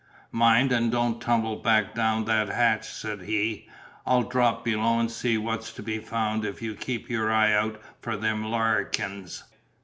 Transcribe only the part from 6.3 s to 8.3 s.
if you keep your eye out for